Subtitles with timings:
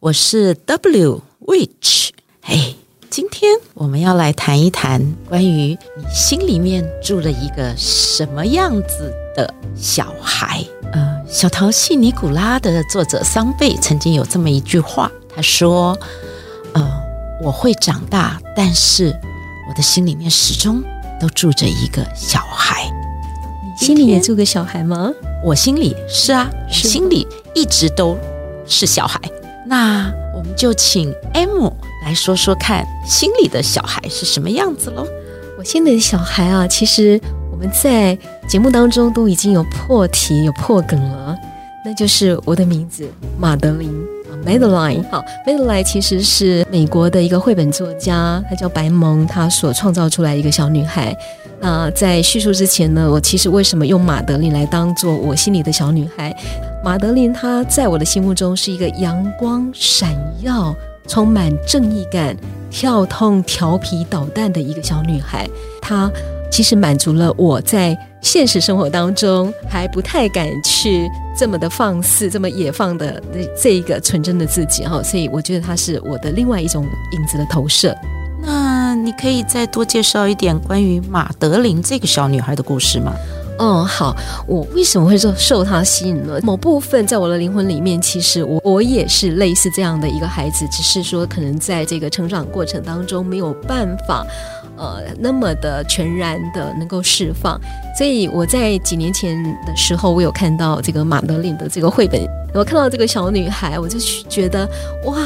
[0.00, 2.10] 我是 W Witch。
[2.42, 2.72] 哎，
[3.10, 10.64] 今天我们要来谈一谈关于你心里面住了一个什么样子的小孩。
[10.92, 15.98] 呃，小淘气尼古拉的作者桑贝曾经有这么一句话，他说
[16.74, 17.02] ：“呃，
[17.42, 19.06] 我会长大，但是
[19.68, 20.80] 我的心里面始终
[21.20, 22.88] 都住着一个小孩。”
[23.66, 25.10] 你心里也住个小孩吗？
[25.44, 28.16] 我心里是啊，是心里一直都
[28.64, 29.20] 是小孩。
[29.68, 31.70] 那我们就请 M
[32.02, 35.06] 来说说看，心里的小孩是什么样子喽？
[35.58, 37.20] 我心里的小孩啊，其实
[37.52, 38.16] 我们在
[38.48, 41.36] 节目当中都已经有破题、有破梗了，
[41.84, 43.06] 那就是我的名字
[43.38, 43.92] 马德琳
[44.46, 45.04] ，Madeline。
[45.10, 51.14] 好，Madeline 其实是美国的一个绘本作家，她叫白蒙，她所创造出来一个小女孩。
[51.60, 56.34] 那在叙述之前呢，我其实为什么用马德琳来当做我心里的小女孩？
[56.82, 60.74] 马德琳她在我的心目中是一个阳光闪耀、
[61.06, 62.36] 充满正义感、
[62.70, 65.48] 跳痛、调皮捣蛋的一个小女孩。
[65.80, 66.10] 她
[66.50, 73.22] 其实满足了我在现实生活当中还不太敢去这么的放肆、这么野放的
[73.60, 75.02] 这一个纯真的自己哈。
[75.02, 77.94] 所以我觉得她是我的另外一种影子的投射。
[78.40, 83.12] 那你可以再多介绍一点关于马德琳这个小女孩的故事吗？
[83.58, 86.38] 哦，好，我为什么会受受他吸引呢？
[86.42, 94.24] 某部分在我的灵魂里面，其实我我也是类似这样的一个孩子，只是说可能在这个成长过程当中没有办法，
[94.76, 97.60] 呃，那么的全然的能够释放。
[97.96, 104.64] 所以我在几年前的时候，我有看到这个马德琳的这个绘本，我看到这个小女孩，我就觉得
[105.04, 105.16] 哇，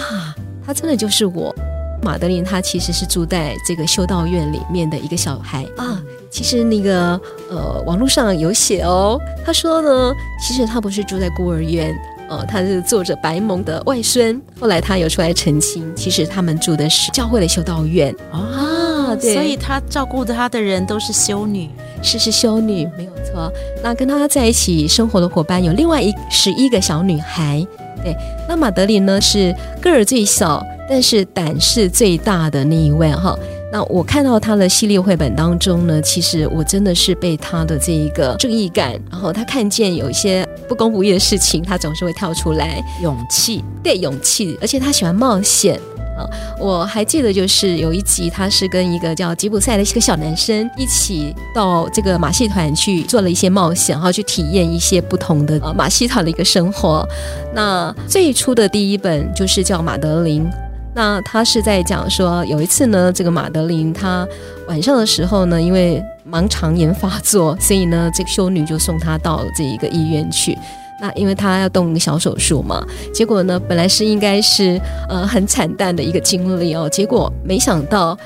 [0.67, 1.55] 她真的就是我。
[2.03, 6.03] 马德琳她其实是住在这个修道院里面的一个小孩啊。
[6.33, 7.21] 其实那个
[7.51, 11.95] 呃，网络上有写哦，他说呢，其实他不是住在孤儿院，
[12.31, 14.41] 呃，他是作者白蒙的外孙。
[14.59, 19.15] 后来他有出来澄清，其实他们住的是教会的修道院啊。
[19.21, 21.69] 对，所以他照顾他的人都是修女，
[22.03, 23.53] 是是修女，没有错。
[23.83, 27.65] 那跟他在一起生活的伙伴有另外一十一个小女孩。
[28.03, 28.17] 对，
[28.49, 30.65] 那马德琳呢是个儿最小。
[30.89, 33.39] 但是胆识最大的那一位哈，
[33.73, 45.81] 那我看到他的系列绘本当中呢，其实我真的是被他的这一个正义感，然后他看见有一些不公不义的事情，他总是会跳出来，勇气，对，勇气，而且他喜欢冒险
[46.19, 46.29] 啊。
[46.61, 57.09] 我还记得就是有一集，他是跟一个叫吉普赛的一个小男生一起到这个马戏团去做了一些冒险，然后去体验一些不同的马戏团的一个生活。
[57.55, 60.47] 那最初的第一本就是叫马德琳。
[60.95, 64.29] 那他是在讲说，有一次呢，这个马德琳她
[64.69, 70.57] 晚上的时候呢，因为盲肠炎发作，所以呢，这个修女就送她到这一个医院去。
[71.01, 78.17] 那因为她要动一个小手术嘛，结果呢，本来是应该是呃很惨淡的一个经历哦，结果没想到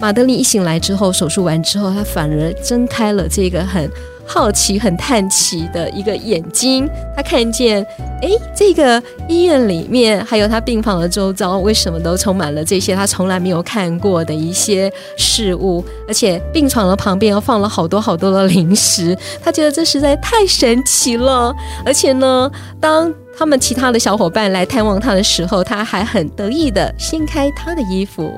[0.00, 3.90] 马德琳一醒来之后，手术完之后，她反而睁开了这个很。
[4.26, 7.84] 好奇、很叹奇的一个眼睛，他看见，
[8.22, 15.84] 哎，这个医院里面还有他病房的周遭，为什么都充满了这些他从来没有看过的一些事物？
[16.08, 21.54] 而且病床的旁边又放了好多好多的零食，他觉得这实在太神奇了。
[21.84, 28.32] 而且呢，当他们其他的小伙伴来探望他的时候，他还很得意地掀开他的衣服。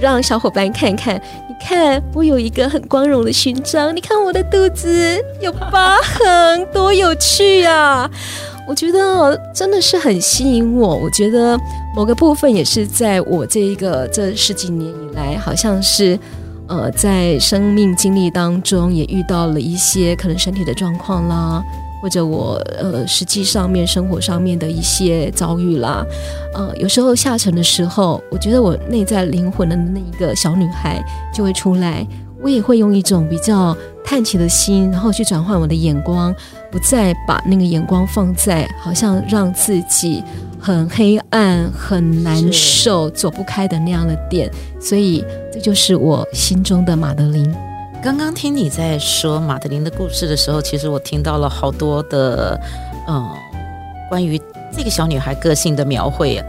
[0.00, 1.20] 让小伙伴看看，
[1.58, 8.10] 看我有一个很光荣的勋章，你看我的肚子有疤痕，多有趣啊！
[8.68, 10.94] 我觉得真的是很吸引我。
[10.94, 11.58] 我觉得
[11.94, 16.18] 某个部分也是在我这一个这十几年以来，好像是
[16.66, 21.62] 呃，在生命经历当中也遇到了一些可能身体的状况啦。
[22.00, 26.06] 或者我呃，实际上面生活上面的一些遭遇啦，
[26.54, 31.02] 呃，有时候下沉的时候，我觉得我内在灵魂的那一个小女孩
[31.34, 32.06] 就会出来，
[32.40, 36.34] 我也会用一种比较叹气的心，然后去转换我的眼光，
[36.70, 40.22] 不再把那个眼光放在好像让自己
[40.60, 44.50] 很黑暗、很难受、走不开的那样的点，
[44.80, 47.52] 所以这就是我心中的马德琳。
[48.00, 52.58] 刚刚听你在说马德琳的故事的时候，其实我听到了好多的，
[53.08, 53.28] 嗯，
[54.08, 54.40] 关于
[54.72, 56.46] 这个小女孩个性的描绘啊，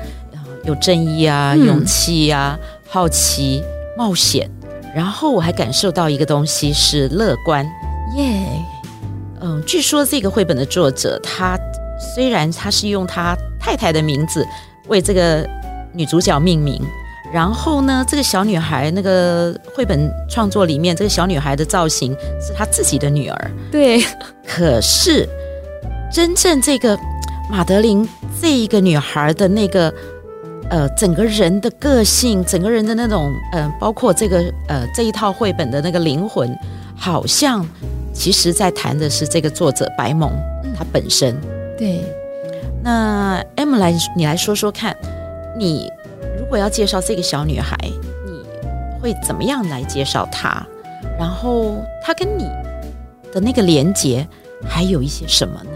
[0.63, 2.57] 有正义啊，嗯、勇气啊，
[2.87, 3.63] 好奇、
[3.97, 4.49] 冒险。
[4.95, 7.65] 然后我还感受到一个东西是乐观。
[8.15, 8.47] 耶，
[9.41, 11.57] 嗯，据说这个绘本的作者，他
[12.15, 14.45] 虽然他是用他太太的名字
[14.87, 15.47] 为这个
[15.93, 16.79] 女主角命名。
[17.31, 22.11] 然后呢，这个小女孩那个绘本创作里面，这个小女孩的造型
[22.41, 23.51] 是她自己的女儿。
[23.71, 24.03] 对，
[24.47, 25.29] 可是
[26.11, 26.97] 真正这个
[27.51, 28.07] 马德琳
[28.41, 29.93] 这一个女孩的那个
[30.71, 36.57] 呃，整个人的个性，整个人的那种呃，包括这个呃这一套绘本的那个灵魂，
[36.95, 37.63] 好像
[38.11, 40.31] 其实在谈的是这个作者白蒙
[40.75, 41.39] 她本身。
[41.77, 42.03] 对，
[42.83, 44.97] 那 M 来，你来说说看，
[45.55, 45.87] 你。
[46.49, 47.77] 如果要介绍这个小女孩，
[48.25, 50.65] 你会怎么样来介绍她？
[51.15, 52.45] 然后她跟你
[53.31, 54.27] 的那个连接
[54.67, 55.69] 还有一些什么呢？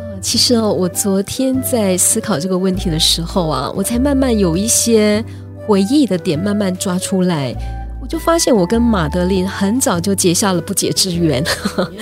[0.00, 5.24] 呃，其实哦，我昨天在思考这个问题的时候啊，我才慢慢有一些
[5.66, 7.54] 回忆的点慢慢抓出来，
[8.02, 11.42] 我就发现我跟马德琳很早就结下了不解之缘。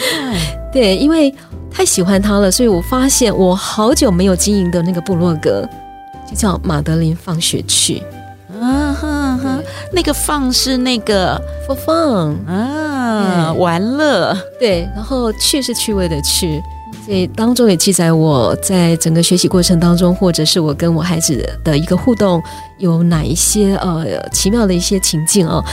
[0.72, 1.32] 对，因为
[1.70, 5.64] 太喜欢她了，所以我发现我好久没有经营的那个部落格。
[6.28, 8.02] 就叫马德琳放学去，
[8.60, 9.58] 啊哈哈，
[9.92, 16.60] 那个放是那个 for fun 啊，玩乐，对，然后去是趣味的趣，
[17.06, 22.42] 所以当中也记载我在整个学习过程当中，或者是我跟我孩子的一个互动，
[22.78, 25.64] 有哪一些呃奇妙的一些情境哦。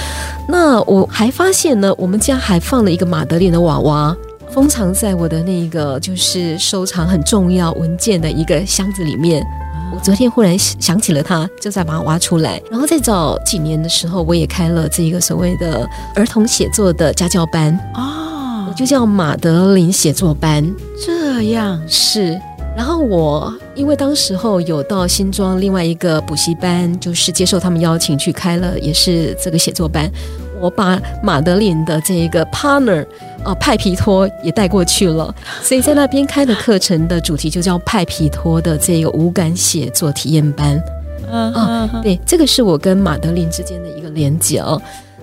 [0.47, 4.15] 那我还发现呢，我们家还放了一个马德琳的娃娃，
[4.51, 9.45] 封藏在我的那个就是收藏很重要文件的一个箱子里面。
[9.93, 12.61] 我昨天忽然想起了他，就再把它挖出来。
[12.69, 20.69] 然后在早几年的时候，我也开了这一个所谓的儿童写作的家教班哦，我就叫马德琳写作班。
[21.05, 22.39] 这样是。
[22.75, 30.11] 然后我因为当时候有到新庄另外一个补习班，就是接受他们邀请去开了，也是这个写作班。
[30.59, 33.05] 我把马德琳的这一个 partner
[33.45, 40.83] 啊派皮托也带过去了，所以在那边开的课程的主题就叫派皮托的这个无感写作体验班。
[41.31, 44.81] 嗯啊，对，这个是我跟马德琳之间的一个连接哦。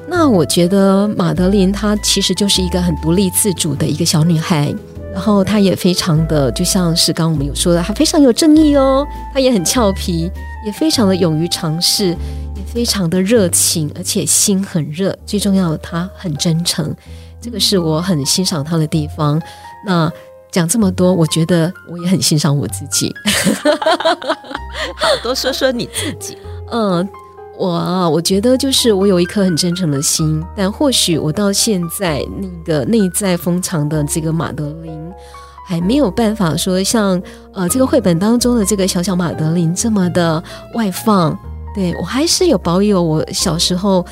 [0.08, 4.74] 那我觉得马德琳她其实就是一个很独立自主的一个小女孩，
[5.12, 10.30] 然后她也非常的就像是刚刚我们有说的，她非常有正义哦，她也很俏皮，
[10.66, 12.16] 也非常的勇于尝试。
[12.54, 15.16] 也非常的热情，而且心很热。
[15.24, 16.94] 最重要的，她很真诚，
[17.42, 19.40] 这个是我很欣赏他的地方。
[19.84, 20.10] 那
[20.52, 23.12] 讲这么多，我觉得我也很欣赏我自己。
[24.96, 26.38] 好，多说说你自己。
[26.70, 27.06] 嗯，
[27.58, 35.12] 我啊，我觉得就是我有一颗很真诚的心，但或许我到现在那个内在封藏的这个马德琳，
[35.66, 37.20] 还没有办法说像
[37.52, 40.42] 呃这个绘本当中的这个小小马德琳这么的
[40.74, 41.38] 外放。
[41.74, 44.04] 对，我还是有保有我小时候，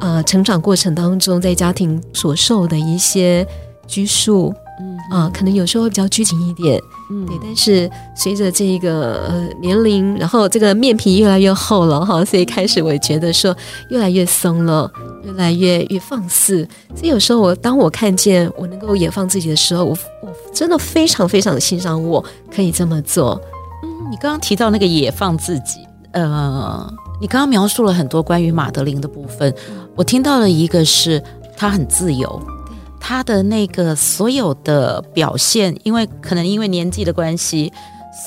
[0.00, 3.46] 呃，成长过程当中在家庭所受的一些
[3.86, 6.78] 拘束，嗯啊、呃，可能有时候会比较拘谨一点，
[7.10, 7.34] 嗯，对。
[7.42, 13.56] 但是随着这个呃年龄，然后这个面皮越来越厚了哈，所以开始我也觉得说
[13.88, 14.92] 越来越松了，
[15.24, 16.68] 越来越越放肆。
[16.94, 22.22] 所以有时候我当我看见我能够野放自己的时候，我我真的非常非常的欣赏我
[22.54, 23.40] 可以这么做。
[23.82, 25.87] 嗯，你刚刚提到那个野放自己。
[26.12, 29.54] 呃，你刚刚描述了很多关于马德琳的部分，
[29.94, 31.22] 我听到了一个是
[31.56, 32.40] 她很自由，
[32.98, 37.72] 她的那个所有的表现，因为可能因为年纪的关系，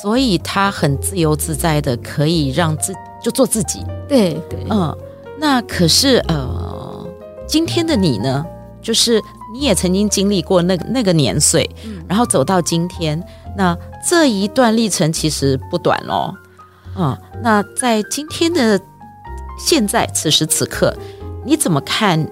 [0.01, 3.83] 所以她很自由自在的可以让自就做自己。
[4.07, 4.95] 对对，嗯，
[5.39, 7.07] 那可是呃，
[7.47, 8.45] 今天的你呢，
[8.81, 9.21] 就是
[9.53, 11.69] 你也曾经经历过那个那个年岁，
[12.07, 13.21] 然后走到今天，
[13.57, 13.75] 那
[14.07, 16.33] 这一段历程其实不短哦。
[16.95, 18.79] 啊，那在今天的
[19.59, 20.95] 现在此时此刻，
[21.45, 22.29] 你怎么看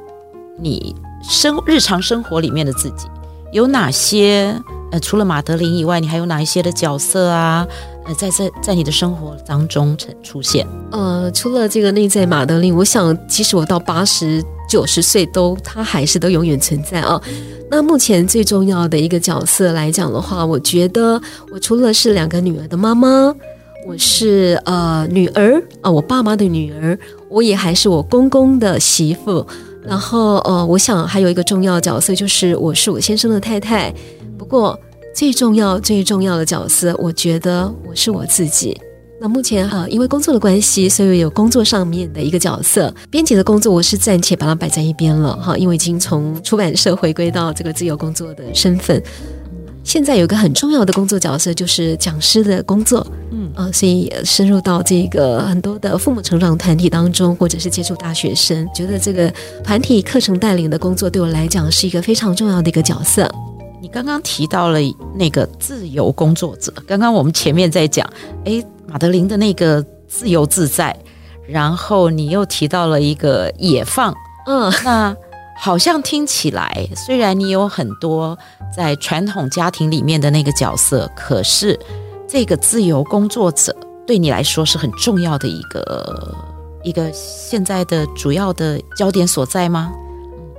[0.57, 3.07] 你生日常生活里面的自己？
[3.51, 4.55] 有哪些
[4.91, 7.65] 呃，除了玛德琳以外，你还有哪一些的角色啊？
[8.05, 10.67] 呃，在在在你的生活当中出出现？
[10.91, 17.21] 呃，除了这个内在马德琳，我想即使我到八十九十岁都，它还是都永远存在啊。
[17.71, 23.33] 那目前最重要的一个角色来讲的话，我觉得我除了是两个女儿的妈妈。
[23.89, 26.95] 我是呃女儿啊、我爸妈的女儿，
[27.27, 29.43] 我也还是我公公的媳妇。
[29.83, 33.91] 然后呃，我想还有一个重要角色，就是我是我先生的太太。
[34.37, 34.79] 不过
[35.11, 38.79] 最重要最重要的角色，我觉得我是我自己。
[39.19, 49.01] 那目前呃，因为工作的关系，所以有工作上面的一个角色，编辑的工作我是暂且把它摆在一边了哈，因为已经从出版社回归到这个自由工作的身份。
[49.89, 53.03] 现在有一个很重要的工作角色，就是讲师的工作。
[53.31, 63.27] 嗯呃，所以深入到这个很多的父母成长团体当中，或者是接触大学生，觉得这个团体课程带领的工作对我来讲是一个非常重要的一个角色。
[63.81, 64.77] 你刚刚提到了
[65.15, 68.07] 那个自由工作者，刚刚我们前面在讲，
[68.45, 70.95] 诶，马德琳的那个自由自在，
[71.47, 74.13] 然后你又提到了一个野放，
[74.45, 75.17] 嗯，那
[75.59, 78.37] 好像听起来，虽然你有很多
[78.75, 81.77] 在传统家庭里面的那个角色，可是
[82.27, 83.75] 这个自由工作者
[84.07, 86.35] 对你来说是很重要的一个
[86.83, 89.91] 一个现在的主要的焦点所在吗？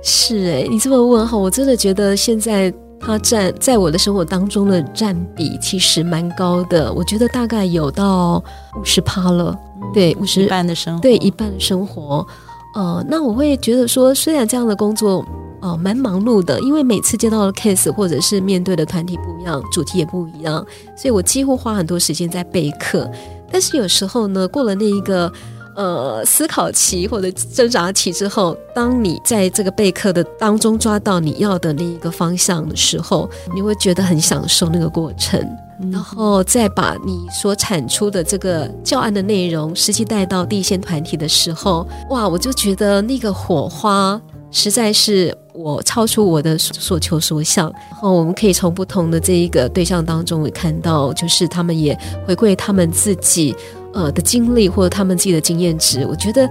[0.03, 2.73] 是诶，你这么问哈，我真的觉得现在。
[3.03, 8.37] 它占在我的生活当中的占比其实蛮高的，我觉得大概有到
[8.79, 9.57] 五十趴了，
[9.91, 12.23] 对，五十一半的生活，对一半的生活。
[12.73, 15.25] 呃，那我会觉得说，虽然这样的工作
[15.61, 23.09] 呃蛮忙碌的，因为每次接到的 case 或者是面对的团体不一样，主题也不一样，所以我几乎花很多时间在备课。
[23.51, 25.31] 但是有时候呢，过了那一个。
[25.73, 35.39] 呃，思考期或者挣扎期之后，当你在这个备课的当中抓到你要的那一个方向的时候，你会觉得很享受那个过程，
[35.89, 44.21] 然后再把你所产出的这个教案的内容实际带到第一线团体的时候，哇，我就觉得那个火花
[44.51, 47.71] 实在是我超出我的所求所想。
[47.89, 51.97] 然后我们可以从不同的这一个对象当中，会看到就是他们也
[52.27, 53.55] 回馈他们自己。
[53.93, 56.49] 呃的经历或者他们自己的经验值，我觉得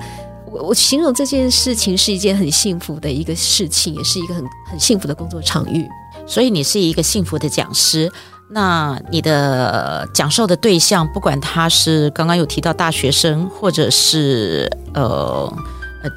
[0.53, 5.89] 我我形容这件事情是一件很幸福的一个事情，也是一个很很幸福的工作场域。
[6.27, 8.13] 所以你是一个幸福的讲师，
[8.53, 15.53] 那你的讲授的对象，不管他是刚刚有提到大学生，或者是呃。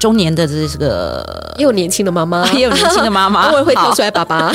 [0.00, 1.22] 中年的这个
[1.60, 4.50] 也有年轻的妈妈， 也有年轻的妈妈， 偶尔会跳出来爸爸。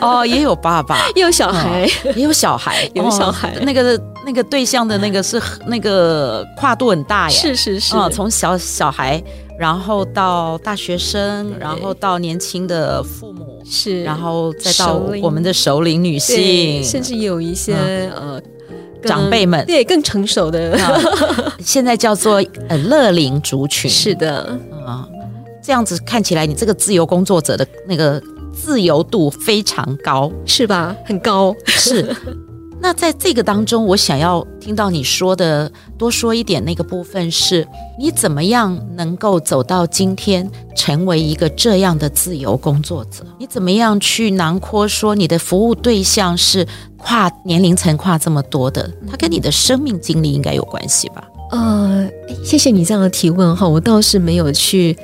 [0.00, 3.54] 哦，也有爸爸，也有小孩，也有小孩，有小孩。
[3.60, 9.22] 那个那个对象的那个是那个跨度很大呀，是是是，从小小孩，
[9.58, 17.74] 然后到大学生，然后到年轻的父母，是，然后再到我们的首领女性，甚至有一些
[18.14, 18.40] 呃。
[19.02, 19.64] 长辈们。
[19.66, 20.76] 对更成熟的，
[21.60, 23.88] 现在叫做呃乐龄族群。
[23.88, 24.58] 是的。
[24.84, 25.06] 啊，
[25.62, 28.20] 这样子看起来，你这个自由工作者的那个
[28.52, 30.96] 自由度非常高，是吧？
[31.04, 32.12] 很高，是。
[32.86, 37.66] 那在这个当中，我想要听到你说的多说一点那个部分是，
[37.98, 43.26] 你怎么样能够走到今天，成为一个这样的自由工作者？
[43.40, 46.64] 你怎么样去囊括说你的服务对象是
[46.96, 48.88] 跨年龄层跨这么多的？
[49.10, 51.24] 它跟你的生命经历应该有关系吧？
[51.50, 52.08] 呃，
[52.44, 54.96] 谢谢你这样的提问哈，我倒是没有去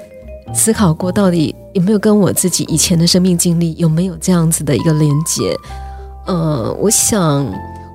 [0.55, 5.57] 思考过，到底有没有跟我自己以前的生命经历有没有这样子的一个连接。
[6.27, 7.47] 呃，我想，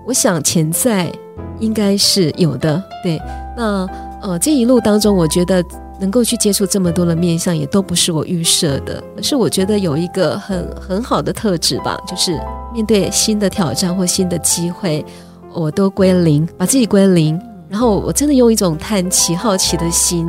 [0.06, 1.12] 我想潜在
[1.60, 2.82] 应该是有的。
[3.04, 3.22] 对，
[3.56, 3.88] 那
[4.22, 5.64] 呃，这一路当中，我觉得
[6.00, 12.38] 能够去接触这么多的面相，也都不是我预设的，而是我觉得有一个很很好的特质吧，就是
[12.74, 15.06] 面对新的挑战或新的机会，
[15.54, 20.28] 我都归零，把自己归零，然后我真的用一种探奇、好奇的心，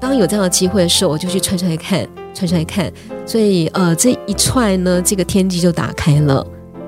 [0.00, 2.92] 当有这样的机会的时候，我就去踹踹看，踹踹看，
[3.24, 6.46] 所以呃，这一踹呢，这个天机就打开了。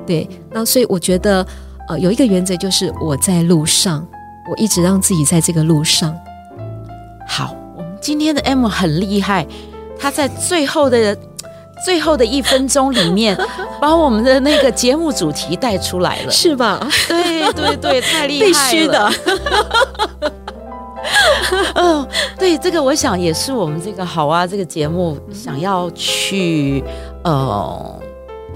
[0.08, 1.46] 对，那所以我觉得，
[1.86, 4.08] 呃，有一个原则就是我在路上，
[4.50, 6.16] 我一直让自己在这个路上。
[7.26, 9.46] 好，我们今天的 M 很厉害，
[10.00, 11.14] 他在最后的
[11.84, 13.38] 最后的一分钟里面，
[13.78, 16.88] 把我们的那个节目主题带出来了，是吧？
[17.06, 19.12] 对对对，太厉 害了，必须的。
[21.74, 26.82] 嗯，对，这个我想也是我们这个好啊，这个节目想要去
[27.24, 27.97] 呃。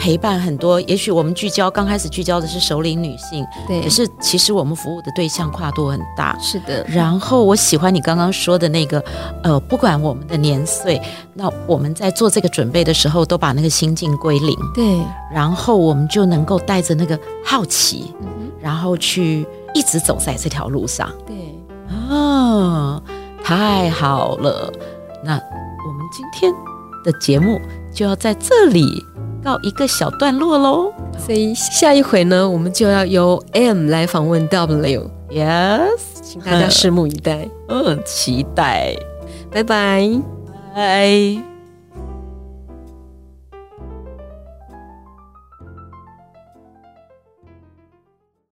[0.02, 6.84] 陪伴很多，也许我们聚焦刚开始聚焦的是首领女性，对，可是其实我们服务的对象跨度很大，是的。
[6.88, 9.00] 然后我喜欢你刚刚说的那个，
[9.44, 11.00] 呃，不管我们的年岁，
[11.34, 14.84] 那我们在做这个准备的时候，都把那个心境归零，对。
[15.32, 21.36] 然后我们就能够带着那个好奇，嗯、然后去一直走在这条路上，对。
[22.10, 23.00] 啊，
[23.44, 24.68] 太好了！
[25.22, 26.52] 那我们今天
[27.04, 27.60] 的节目
[27.94, 28.84] 就要在这里。
[29.42, 35.88] 告一个小段落喽，所以下一回呢，我们就要由 M 来访问 W，Yes，
[36.22, 38.96] 请大家拭目以待，嗯，期待，
[39.50, 40.08] 拜拜，
[40.74, 41.51] 拜。